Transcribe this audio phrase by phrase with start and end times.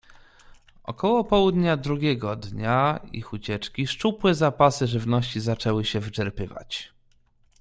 [0.83, 6.91] "Około południa drugiego dnia ich ucieczki, szczupłe zapasy żywności zaczęły się wyczerpywać."